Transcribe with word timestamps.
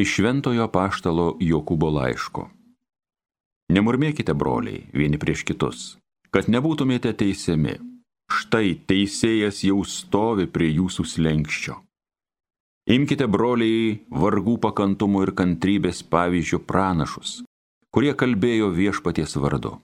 Iš 0.00 0.14
šventojo 0.16 0.64
paštalo 0.72 1.24
Jokūbo 1.44 1.90
laiško. 1.92 2.46
Nemurmėkite, 3.76 4.32
broliai, 4.32 4.86
vieni 4.96 5.20
prieš 5.20 5.42
kitus, 5.44 5.82
kad 6.32 6.48
nebūtumėte 6.48 7.12
teisiami. 7.20 7.74
Štai 8.32 8.78
teisėjas 8.88 9.60
jau 9.66 9.82
stovi 9.84 10.46
prie 10.48 10.70
jūsų 10.72 11.04
slengščio. 11.04 11.76
Imkite, 12.96 13.28
broliai, 13.28 14.00
vargų 14.08 14.56
pakantumo 14.64 15.20
ir 15.26 15.34
kantrybės 15.36 16.00
pavyzdžių 16.08 16.64
pranašus, 16.64 17.36
kurie 17.92 18.16
kalbėjo 18.16 18.72
viešpaties 18.72 19.36
vardu. 19.36 19.76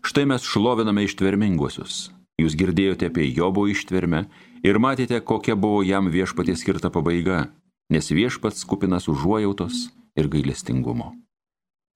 Štai 0.00 0.24
mes 0.32 0.48
šloviname 0.48 1.04
ištverminguosius. 1.10 2.06
Jūs 2.40 2.56
girdėjote 2.56 3.12
apie 3.12 3.28
Jobo 3.28 3.68
ištvermę 3.68 4.24
ir 4.64 4.80
matėte, 4.80 5.20
kokia 5.20 5.60
buvo 5.60 5.82
jam 5.84 6.08
viešpaties 6.08 6.64
skirta 6.64 6.88
pabaiga 6.88 7.50
nes 7.90 8.10
viešpats 8.10 8.64
kupinas 8.68 9.08
užuojautos 9.08 9.88
ir 10.16 10.28
gailestingumo. 10.28 11.12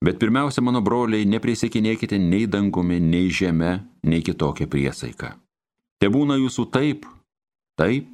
Bet 0.03 0.19
pirmiausia, 0.21 0.61
mano 0.61 0.83
broliai, 0.85 1.25
neprisikinėkite 1.25 2.19
nei 2.21 2.45
dangumi, 2.45 2.99
nei 3.01 3.31
žeme, 3.33 3.79
nei 4.05 4.21
kitokią 4.21 4.67
priesaiką. 4.69 5.31
Te 5.97 6.09
būna 6.13 6.37
jūsų 6.37 6.67
taip, 6.69 7.07
taip 7.79 8.13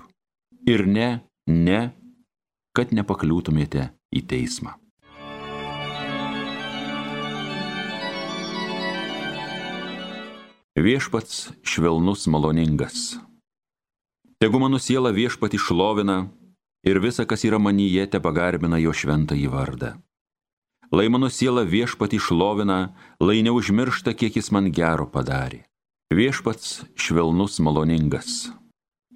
ir 0.63 0.85
ne, 0.87 1.09
ne, 1.51 1.81
kad 2.71 2.95
nepakliūtumėte 2.95 3.89
į 4.15 4.23
teismą. 4.31 4.77
Viešpats 10.73 11.51
švelnus 11.67 12.23
maloningas. 12.31 13.19
Tegu 14.41 14.57
mano 14.59 14.79
siela 14.81 15.11
viešpati 15.13 15.59
šlovina 15.61 16.31
ir 16.83 16.99
visa, 16.99 17.25
kas 17.25 17.43
yra 17.47 17.59
manyje, 17.59 18.05
te 18.11 18.19
pagarbina 18.19 18.79
jo 18.81 18.93
šventąjį 18.93 19.49
vardą. 19.51 19.93
Lai 20.93 21.07
mano 21.09 21.29
siela 21.29 21.63
viešpati 21.65 22.19
šlovina, 22.21 22.93
lai 23.19 23.41
neužmiršta, 23.41 24.13
kiek 24.13 24.35
jis 24.37 24.51
man 24.53 24.69
gero 24.69 25.07
padarė. 25.09 25.63
Viešpats 26.13 26.83
švelnus 26.93 27.57
maloningas. 27.65 28.51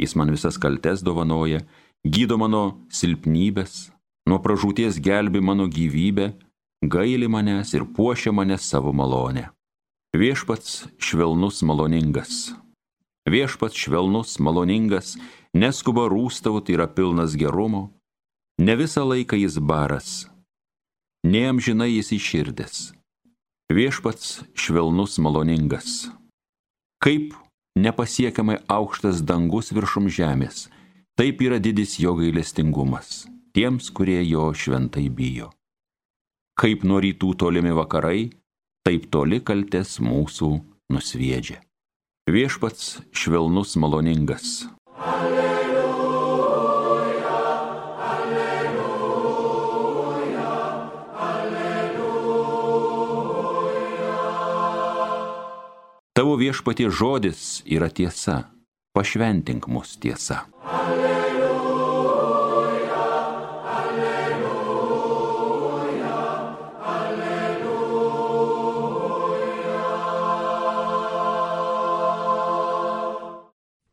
Jis 0.01 0.15
man 0.17 0.31
visas 0.33 0.57
kaltes 0.57 1.03
dovanoja, 1.05 1.61
gydo 2.01 2.39
mano 2.41 2.63
silpnybės, 2.89 3.91
nuo 4.25 4.39
pražūties 4.41 4.97
gelbi 5.03 5.41
mano 5.41 5.67
gyvybę, 5.69 6.31
gaili 6.81 7.29
manęs 7.29 7.75
ir 7.77 7.85
puošia 7.85 8.33
mane 8.33 8.57
savo 8.57 8.93
malonę. 8.93 9.51
Viešpats 10.17 10.87
švelnus 10.97 11.61
maloningas. 11.61 12.55
Viešpats 13.29 13.77
švelnus 13.77 14.39
maloningas 14.39 15.17
neskuba 15.53 16.07
rūstauti, 16.11 16.75
yra 16.75 16.87
pilnas 16.87 17.35
gerumo, 17.39 17.91
ne 18.59 18.75
visą 18.79 19.05
laiką 19.07 19.37
jis 19.39 19.59
baras, 19.59 20.09
neamžinai 21.23 21.91
jis 21.93 22.13
iširdės. 22.17 22.77
Viešpats 23.67 24.45
švelnus 24.55 25.17
maloningas. 25.19 26.07
Kaip 27.03 27.35
nepasiekiamai 27.75 28.61
aukštas 28.71 29.19
dangus 29.27 29.73
viršum 29.75 30.07
žemės, 30.07 30.69
taip 31.19 31.43
yra 31.43 31.59
didis 31.59 31.99
jo 31.99 32.15
gailestingumas 32.15 33.25
tiems, 33.57 33.89
kurie 33.89 34.21
jo 34.21 34.51
šventai 34.53 35.07
bijo. 35.09 35.49
Kaip 36.61 36.83
nuo 36.85 36.99
rytų 37.01 37.33
tolimi 37.41 37.73
vakarai, 37.73 38.29
taip 38.85 39.09
toli 39.13 39.39
kaltės 39.41 39.97
mūsų 39.97 40.49
nusviedžia. 40.93 41.57
Viešpats 42.29 42.99
švelnus 43.17 43.73
maloningas. 43.81 44.67
Tavo 56.17 56.33
viešpatie 56.33 56.89
žodis 56.89 57.61
yra 57.69 57.93
tiesa, 57.93 58.49
pašventink 58.97 59.67
mus 59.69 59.93
tiesa. 60.01 60.49
Alleluja, 60.65 61.06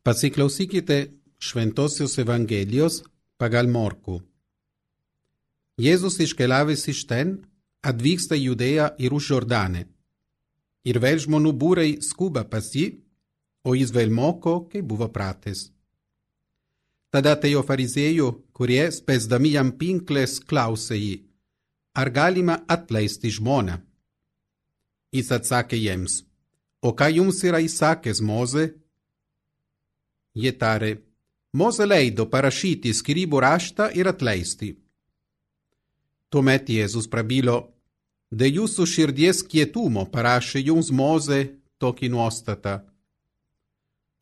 Pasiklausykite 0.04 1.12
Šventosios 1.38 2.18
Evangelijos 2.18 2.98
pagal 3.40 3.70
Morku. 3.72 4.18
Jėzus 5.80 6.18
iškeliavęs 6.20 6.82
iš 6.92 7.00
ten 7.08 7.30
atvyksta 7.80 8.36
į 8.36 8.42
Judėją 8.50 8.90
ir 9.00 9.16
už 9.16 9.30
Jordanę 9.32 9.86
ir 10.84 11.00
vėl 11.00 11.22
žmonių 11.24 11.54
būrai 11.56 11.88
skuba 12.04 12.44
pas 12.44 12.68
jį, 12.76 13.00
o 13.64 13.72
jis 13.72 13.94
vėl 13.96 14.12
moko, 14.12 14.68
kaip 14.68 14.84
buvo 14.92 15.08
pratis. 15.08 15.70
Tada 17.08 17.32
atėjo 17.38 17.64
fariziejų, 17.64 18.28
kurie, 18.52 18.84
spėsdami 18.92 19.56
jam 19.56 19.72
pinklės, 19.72 20.36
klausė 20.36 21.00
jį, 21.00 21.16
ar 21.96 22.12
galima 22.12 22.60
atleisti 22.68 23.32
žmoną. 23.32 23.80
Jis 25.16 25.32
atsakė 25.32 25.80
jiems, 25.80 26.20
o 26.84 26.92
ką 26.92 27.08
jums 27.08 27.40
yra 27.48 27.64
įsakęs 27.64 28.20
Moze? 28.20 28.74
Jie 30.34 30.52
tarė, 30.52 30.96
Moze 31.54 31.86
leido 31.86 32.26
parašyti 32.26 32.90
skirybų 32.90 33.40
raštą 33.44 33.92
ir 33.94 34.08
atleisti. 34.10 34.72
Tuomet 36.34 36.66
Jėzus 36.66 37.06
prabilo, 37.06 37.74
De 38.34 38.48
jūsų 38.50 38.84
širdies 38.90 39.44
kietumo 39.46 40.02
parašė 40.10 40.64
jums 40.66 40.90
Moze 40.90 41.38
tokį 41.78 42.08
nuostatą. 42.10 42.80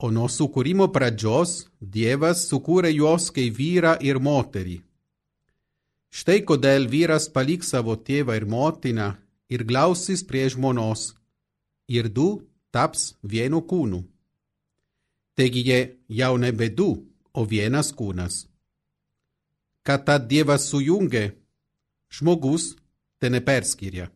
O 0.04 0.10
nuo 0.12 0.26
sukūrimo 0.28 0.90
pradžios 0.92 1.68
Dievas 1.80 2.42
sukūrė 2.50 2.90
juos 2.92 3.30
kaip 3.32 3.56
vyrą 3.56 3.94
ir 4.04 4.20
moterį. 4.20 4.82
Štai 6.12 6.42
kodėl 6.44 6.90
vyras 6.92 7.30
paliks 7.32 7.72
savo 7.72 7.96
tėvą 7.96 8.36
ir 8.36 8.44
motiną 8.44 9.08
ir 9.48 9.64
glausis 9.64 10.20
prie 10.28 10.44
žmonos, 10.52 11.14
ir 11.88 12.10
du 12.12 12.42
taps 12.74 13.14
vienu 13.22 13.62
kūnu. 13.64 14.02
Taigi 15.36 15.62
jie 15.68 15.80
jau 16.08 16.36
nebe 16.38 16.68
du, 16.68 16.90
o 17.32 17.44
vienas 17.48 17.92
kūnas. 17.96 18.46
Kad 19.82 20.04
tad 20.06 20.28
Dievas 20.28 20.68
sujungė, 20.68 21.32
žmogus 22.12 22.74
te 23.18 23.30
neperskiria. 23.32 24.10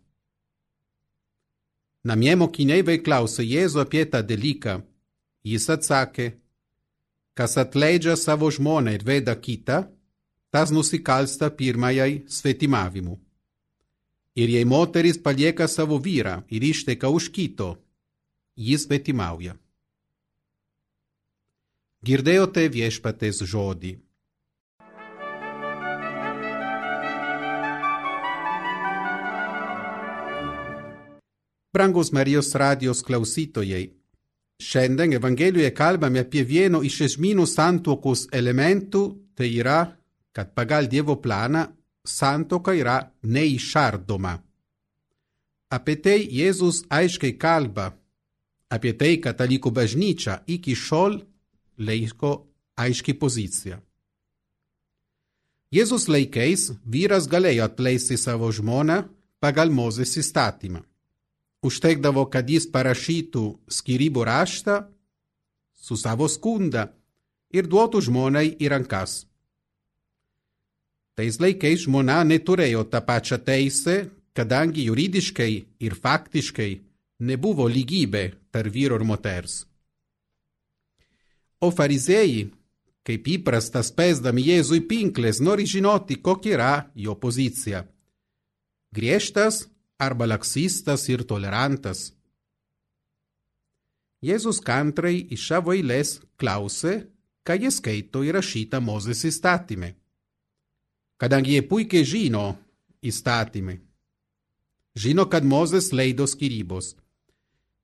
Namie 2.06 2.37
mokiniai 2.38 2.84
vėl 2.87 3.00
klausė 3.03 3.43
Jėzų 3.43 3.81
apie 3.82 4.04
tą 4.06 4.21
dalyką. 4.22 4.77
Jis 5.47 5.65
atsakė, 5.71 6.27
kas 7.38 7.56
atleidžia 7.59 8.16
savo 8.19 8.50
žmoną 8.50 8.94
ir 8.97 9.04
veda 9.06 9.34
kitą, 9.38 9.84
tas 10.50 10.72
nusikalsta 10.75 11.50
pirmajai 11.50 12.25
svetimavimu. 12.27 13.15
Ir 14.37 14.53
jei 14.53 14.66
moteris 14.69 15.19
palieka 15.19 15.66
savo 15.69 15.98
vyrą 16.03 16.43
ir 16.50 16.62
išteka 16.62 17.09
už 17.09 17.31
kito, 17.34 17.71
jis 18.56 18.84
svetimauja. 18.87 19.54
Girdėjote 22.04 22.66
viešpatės 22.68 23.40
žodį. 23.48 23.96
Brangus 31.76 32.12
Marijos 32.12 32.54
radijos 32.56 33.02
klausytojai, 33.04 33.90
šiandien 34.60 35.12
Evangelijoje 35.18 35.72
kalbame 35.76 36.22
apie 36.24 36.44
vieno 36.44 36.80
iš 36.80 37.00
esminių 37.08 37.44
santuokos 37.44 38.28
elementų, 38.32 39.02
tai 39.36 39.50
yra, 39.60 39.80
kad 40.32 40.54
pagal 40.56 40.88
Dievo 40.88 41.18
planą 41.20 41.66
santoka 42.04 42.72
yra 42.72 42.96
neišardoma. 43.22 44.38
Apie 45.68 45.97
tai 46.00 46.22
Jėzus 46.32 46.84
aiškiai 46.88 47.36
kalba, 47.36 47.91
apie 48.72 48.92
tai 48.97 49.16
katalikų 49.21 49.72
bažnyčia 49.76 50.41
iki 50.47 50.72
šiol 50.72 51.21
laiko 51.78 52.32
aiškiai 52.76 53.16
poziciją. 53.18 53.80
Jėzus 55.74 56.06
laikais 56.08 56.70
vyras 56.86 57.26
galėjo 57.28 57.66
atleisti 57.66 58.16
savo 58.16 58.52
žmoną 58.54 59.02
pagal 59.42 59.72
Mozės 59.74 60.14
įstatymą 60.20 60.84
užtekdavo, 61.66 62.26
kad 62.30 62.48
jis 62.50 62.68
parašytų 62.70 63.44
skirybų 63.78 64.24
raštą 64.28 64.80
su 65.86 65.96
savo 65.98 66.28
skunda 66.30 66.88
ir 67.54 67.68
duotų 67.70 68.02
žmonai 68.08 68.48
į 68.60 68.70
rankas. 68.72 69.24
Tais 71.16 71.38
laikais 71.40 71.86
žmona 71.86 72.20
neturėjo 72.28 72.84
tą 72.92 73.00
pačią 73.00 73.38
teisę, 73.40 73.96
kadangi 74.36 74.84
juridiškai 74.84 75.52
ir 75.80 75.96
faktiškai 75.96 76.72
nebuvo 77.24 77.70
lygybė 77.72 78.24
tarp 78.52 78.74
vyro 78.74 79.00
ir 79.00 79.06
moters. 79.08 79.64
O 81.60 81.70
fariziejai, 81.72 82.50
kaip 83.06 83.28
įprasta 83.32 83.80
spėsdami 83.86 84.44
Jėzui 84.50 84.82
pinklės, 84.88 85.41
nori 85.41 85.64
žinoti, 85.68 86.18
kokia 86.20 86.53
yra 86.56 86.74
jo 86.94 87.14
pozicija. 87.16 87.84
Griežtas 88.92 89.64
arba 89.98 90.26
laksistas 90.28 91.06
ir 91.08 91.24
tolerantas. 91.24 92.10
Jėzus 94.24 94.60
kantrai 94.64 95.20
iš 95.32 95.47
savo 95.48 95.72
eilės 95.76 96.18
klausė, 96.41 97.06
ką 97.47 97.56
jie 97.62 97.70
skaito 97.70 98.24
įrašyta 98.26 98.80
Mozės 98.82 99.22
įstatymė. 99.28 99.94
Kadangi 101.16 101.56
jie 101.56 101.62
puikiai 101.64 102.04
žino 102.04 102.47
įstatymai. 103.00 103.78
Žino, 104.97 105.26
kad 105.28 105.44
Mozės 105.44 105.92
leido 105.92 106.26
skirybos. 106.28 106.94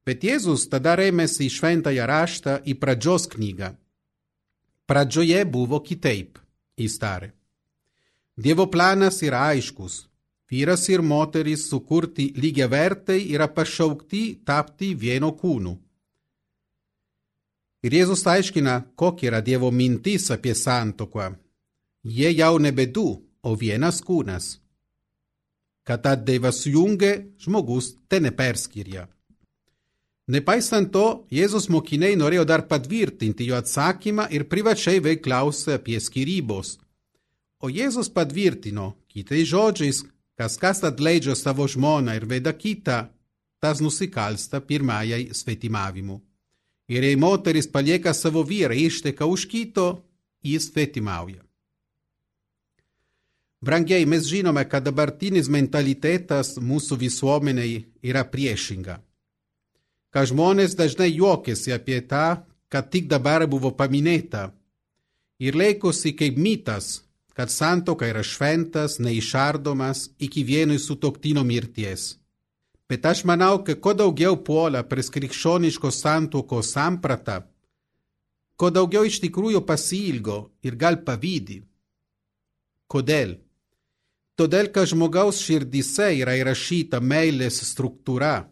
Bet 0.06 0.24
Jėzus 0.26 0.66
tada 0.70 0.96
rėmėsi 0.98 1.46
į 1.46 1.52
šventąją 1.56 2.06
raštą 2.10 2.56
į 2.66 2.74
pradžios 2.82 3.28
knygą. 3.30 3.70
Pradžioje 4.90 5.44
buvo 5.46 5.78
kitaip, 5.80 6.40
jis 6.76 6.98
tarė. 6.98 7.30
Dievo 8.36 8.66
planas 8.66 9.22
yra 9.22 9.44
aiškus. 9.52 10.08
Vyras 10.52 10.88
ir 10.92 11.00
moteris 11.00 11.68
sukurti 11.70 12.32
lygiavertai 12.36 13.20
yra 13.32 13.46
pašaukti 13.48 14.42
tapti 14.44 14.92
vieno 14.94 15.30
kūnu. 15.38 15.72
Ir 17.82 17.94
Jėzus 17.96 18.26
aiškina, 18.28 18.74
kokia 18.96 19.30
yra 19.30 19.40
Dievo 19.40 19.70
mintis 19.70 20.28
apie 20.34 20.54
santoką. 20.54 21.32
Jie 22.04 22.30
jau 22.34 22.58
nebe 22.58 22.86
du, 22.86 23.06
o 23.42 23.54
vienas 23.56 24.02
kūnas. 24.02 24.58
Kad 25.86 26.04
tą 26.04 26.12
Dievą 26.26 26.52
sujungia, 26.54 27.14
žmogus 27.42 27.94
te 28.08 28.20
neperskiria. 28.22 29.08
Nepaisant 30.30 30.92
to, 30.94 31.26
Jėzus 31.34 31.66
mokiniai 31.66 32.14
norėjo 32.14 32.44
dar 32.46 32.62
patvirtinti 32.70 33.48
jo 33.48 33.56
atsakymą 33.58 34.28
ir 34.30 34.46
privačiai 34.46 35.02
vėl 35.02 35.18
klausė 35.18 35.80
apie 35.80 35.98
skirybos. 35.98 36.78
O 37.58 37.70
Jėzus 37.70 38.10
patvirtino, 38.10 38.94
kitais 39.10 39.48
žodžiais, 39.50 40.04
kas 40.38 40.56
kas 40.62 40.84
atleidžia 40.86 41.34
savo 41.34 41.66
žmoną 41.66 42.14
ir 42.14 42.26
veda 42.26 42.54
kitą, 42.54 43.08
tas 43.58 43.82
nusikalsta 43.82 44.62
pirmajai 44.62 45.34
svetimavimu. 45.34 46.20
Ir 46.88 47.02
jei 47.02 47.18
moteris 47.18 47.66
palieka 47.66 48.14
savo 48.14 48.42
vyrą 48.46 48.74
išteka 48.78 49.26
už 49.26 49.46
kito, 49.50 50.04
jis 50.42 50.70
svetimauja. 50.70 51.42
Brangiai, 53.62 54.06
mes 54.06 54.26
žinome, 54.26 54.64
kad 54.66 54.82
dabartinis 54.82 55.46
mentalitetas 55.50 56.58
mūsų 56.58 56.98
visuomeniai 56.98 57.84
yra 58.02 58.26
priešinga 58.26 58.98
kad 60.12 60.28
žmonės 60.28 60.76
dažnai 60.76 61.10
juokiasi 61.10 61.72
apie 61.72 62.00
tą, 62.04 62.42
kad 62.68 62.90
tik 62.92 63.08
dabar 63.08 63.46
buvo 63.48 63.72
paminėta 63.76 64.50
ir 65.42 65.56
laikosi 65.58 66.12
kaip 66.14 66.38
mitas, 66.38 67.02
kad 67.34 67.50
santoka 67.50 68.06
yra 68.06 68.22
šventas, 68.22 68.98
neišardomas 69.02 70.10
iki 70.22 70.44
vieno 70.44 70.76
sutoktino 70.78 71.42
mirties. 71.44 72.18
Bet 72.88 73.06
aš 73.08 73.24
manau, 73.24 73.62
kad 73.64 73.80
kuo 73.80 73.94
daugiau 73.96 74.36
puola 74.46 74.82
prie 74.84 75.02
krikščioniškos 75.14 76.00
santokos 76.04 76.74
samprata, 76.76 77.40
kuo 78.56 78.70
daugiau 78.70 79.08
iš 79.08 79.22
tikrųjų 79.24 79.64
pasilgo 79.66 80.52
ir 80.62 80.76
gal 80.76 81.00
pavydi. 81.06 81.62
Kodėl? 82.86 83.38
Todėl, 84.36 84.68
kad 84.72 84.88
žmogaus 84.88 85.40
širdise 85.44 86.12
yra 86.20 86.36
įrašyta 86.36 87.00
meilės 87.00 87.62
struktūra 87.64 88.51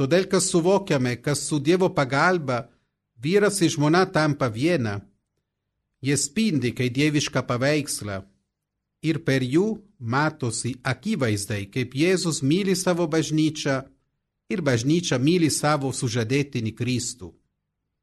Todėl, 0.00 0.26
kad 0.30 0.42
suvokiame, 0.42 1.16
kad 1.20 1.36
su 1.36 1.60
Dievo 1.60 1.90
pagalba 1.92 2.66
vyras 3.22 3.60
ir 3.62 3.72
žmona 3.74 4.06
tampa 4.10 4.48
viena, 4.48 5.00
jie 6.02 6.16
spindi 6.18 6.72
kaip 6.74 6.94
dievišką 6.96 7.44
paveikslą 7.46 8.22
ir 9.06 9.20
per 9.26 9.44
jų 9.44 9.66
matosi 9.98 10.74
akivaizdai, 10.82 11.66
kaip 11.70 11.94
Jėzus 11.94 12.42
myli 12.42 12.74
savo 12.78 13.06
bažnyčią 13.10 13.82
ir 14.50 14.62
bažnyčia 14.62 15.18
myli 15.18 15.50
savo 15.50 15.92
sužadėtinį 15.92 16.74
Kristų. 16.78 17.30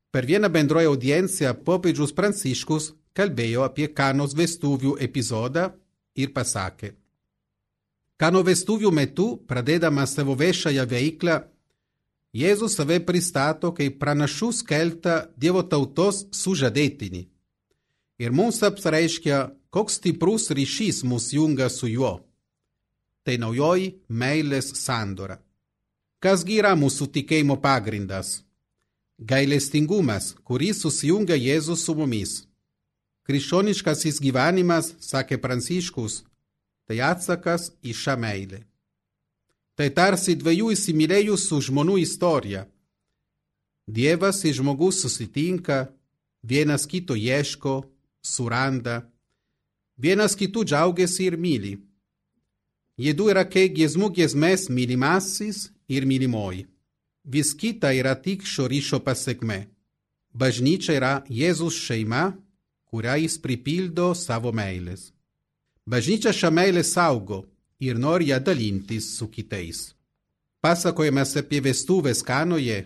Per 0.10 0.26
vieną 0.26 0.50
bendroją 0.50 0.96
audienciją 0.96 1.54
popiežius 1.66 2.16
Pranciškus 2.16 2.94
kalbėjo 3.14 3.66
apie 3.68 3.90
Kanos 3.94 4.34
vestuvių 4.34 4.96
epizodą 5.06 5.70
ir 6.16 6.34
pasakė. 6.34 6.96
Kano 8.20 8.42
vestuvių 8.44 8.92
metu, 8.92 9.28
pradėdamas 9.48 10.16
savo 10.18 10.36
viešąją 10.36 10.84
veiklą, 10.90 11.38
Jėzus 12.36 12.76
save 12.78 13.00
pristato 13.02 13.72
kaip 13.74 13.98
pranašų 14.02 14.52
skeltą 14.54 15.16
Dievo 15.38 15.64
tautos 15.66 16.28
sužadėtinį. 16.36 17.26
Ir 18.22 18.32
mums 18.36 18.62
apreiškia, 18.62 19.50
koks 19.74 19.98
stiprus 19.98 20.50
ryšys 20.54 21.02
mus 21.04 21.32
jungia 21.34 21.70
su 21.74 21.90
juo. 21.90 22.20
Tai 23.26 23.38
naujoji 23.42 23.96
meilės 24.10 24.76
sandora. 24.78 25.40
Kasgi 26.20 26.60
yra 26.62 26.76
mūsų 26.76 27.10
tikėjimo 27.16 27.58
pagrindas? 27.64 28.44
Gailestingumas, 29.20 30.36
kuris 30.44 30.84
susijungia 30.84 31.36
Jėzus 31.36 31.82
su 31.88 31.96
mumis. 31.96 32.46
Krikščioniškasis 33.26 34.22
gyvenimas, 34.22 34.94
sakė 35.00 35.38
Pranciškus, 35.42 36.24
tai 36.86 37.02
atsakas 37.06 37.72
į 37.82 37.94
šią 37.94 38.16
meilę. 38.20 38.69
Tai 39.80 39.86
tarsi 39.96 40.34
dviejų 40.36 40.74
įsimylėjusių 40.76 41.58
žmonių 41.70 41.94
istorija. 42.02 42.66
Dievas 43.88 44.42
ir 44.44 44.58
žmogus 44.58 44.98
susitinka, 45.00 45.86
vienas 46.44 46.84
kito 46.84 47.16
ieško, 47.16 47.86
suranda, 48.20 49.06
vienas 49.96 50.36
kitų 50.36 50.66
džiaugiasi 50.68 51.30
ir 51.30 51.38
myli. 51.40 51.72
Jėdu 53.00 53.30
yra 53.32 53.46
kaip 53.48 53.78
giesmų 53.78 54.10
giesmės 54.18 54.68
mylimasis 54.68 55.70
ir 55.88 56.04
mylimoji. 56.04 56.66
Vis 57.24 57.54
kita 57.56 57.94
yra 57.96 58.18
tik 58.20 58.44
šio 58.44 58.68
ryšio 58.68 59.00
pasiekme. 59.00 59.70
Bažnyčia 60.36 60.98
yra 61.00 61.14
Jėzus 61.32 61.78
šeima, 61.80 62.34
kurią 62.92 63.16
jis 63.24 63.40
pripildo 63.40 64.12
savo 64.12 64.52
meilės. 64.52 65.14
Bažnyčia 65.88 66.36
šią 66.36 66.52
meilę 66.52 66.84
saugo 66.84 67.46
ir 67.80 68.00
nori 68.00 68.30
ją 68.32 68.40
dalintis 68.44 69.16
su 69.18 69.28
kitais. 69.32 69.94
Pasakojimas 70.64 71.36
apie 71.40 71.62
vestuvės 71.64 72.24
kanoje 72.26 72.84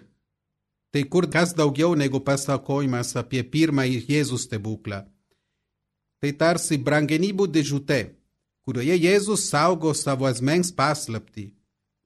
tai 0.94 1.04
kur 1.10 1.26
kas 1.26 1.56
daugiau 1.58 1.96
negu 1.98 2.20
pasakojimas 2.22 3.16
apie 3.18 3.42
pirmąjį 3.54 4.04
Jėzus 4.12 4.46
stebuklą. 4.46 5.00
Tai 6.22 6.32
tarsi 6.42 6.78
brangenybų 6.78 7.48
dėžutė, 7.56 8.14
kurioje 8.62 9.00
Jėzus 9.02 9.48
saugo 9.50 9.96
savo 9.98 10.30
asmens 10.30 10.70
paslapti 10.70 11.48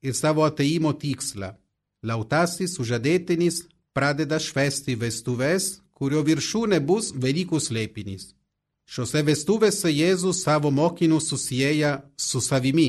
ir 0.02 0.16
savo 0.16 0.48
ateimo 0.48 0.94
tikslą. 0.96 1.52
Lautasis 2.08 2.78
sužadėtinis 2.78 3.66
pradeda 3.92 4.40
švesti 4.40 4.96
vestuves, 4.96 5.82
kurio 5.92 6.24
viršūnė 6.24 6.80
bus 6.80 7.12
Velykų 7.12 7.60
slėpinis. 7.60 8.37
Šiose 8.88 9.22
vestuvėse 9.28 9.92
Jėzus 9.92 10.46
savo 10.46 10.72
mokinius 10.72 11.28
susieja 11.28 11.98
su 12.16 12.40
savimi, 12.40 12.88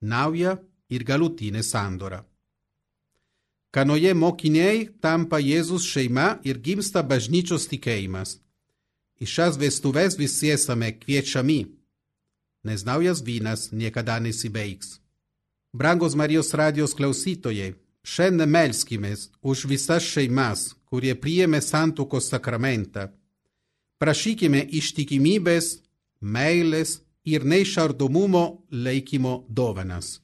nauja 0.00 0.58
ir 0.92 1.04
galutinė 1.08 1.62
sandora. 1.64 2.20
Kanoje 3.72 4.12
mokiniai 4.12 4.90
tampa 5.00 5.38
Jėzus 5.40 5.86
šeima 5.88 6.34
ir 6.44 6.60
gimsta 6.60 7.00
bažnyčios 7.00 7.64
tikėjimas. 7.70 8.36
Į 9.22 9.28
šias 9.34 9.56
vestuves 9.56 10.18
visi 10.20 10.50
esame 10.52 10.90
kviečiami, 10.98 11.62
nes 12.68 12.84
naujas 12.84 13.22
vynas 13.24 13.70
niekada 13.72 14.18
nesibaigs. 14.20 14.98
Brangos 15.72 16.12
Marijos 16.18 16.52
radijos 16.52 16.92
klausytojai, 16.92 17.72
šiandien 18.04 18.52
melskimės 18.52 19.30
už 19.40 19.64
visas 19.70 20.04
šeimas, 20.04 20.74
kurie 20.84 21.14
priėmė 21.16 21.62
santukos 21.64 22.28
sakramentą 22.28 23.08
prašykime 24.02 24.64
ištikimybės, 24.74 25.76
meilės 26.18 26.96
ir 27.22 27.46
neišardomumo 27.46 28.44
laikymo 28.74 29.44
dovanas. 29.48 30.18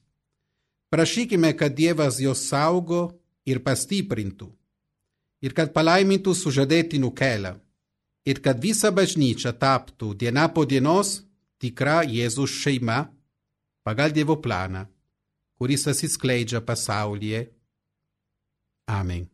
Prašykime, 0.91 1.53
kad 1.55 1.75
Dievas 1.77 2.19
jos 2.19 2.41
saugo 2.49 3.05
ir 3.47 3.61
pastiprintų, 3.63 4.49
ir 5.45 5.55
kad 5.55 5.71
palaimintų 5.71 6.35
sužadėtinių 6.35 7.13
kelią, 7.15 7.53
ir 8.27 8.43
kad 8.43 8.59
visa 8.59 8.91
bažnyčia 8.91 9.53
taptų 9.55 10.11
diena 10.17 10.49
po 10.51 10.65
dienos 10.65 11.21
tikra 11.61 12.01
Jėzus 12.03 12.59
šeima 12.59 13.05
pagal 13.85 14.11
Dievo 14.11 14.35
planą, 14.43 14.87
kuris 15.55 15.87
atsiskleidžia 15.87 16.59
pasaulyje. 16.65 17.47
Amen. 18.89 19.29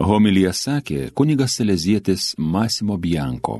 Homilija 0.00 0.54
sakė 0.56 1.10
kunigas 1.12 1.58
Selezietis 1.58 2.30
Masimo 2.38 2.96
Bianko. 2.96 3.58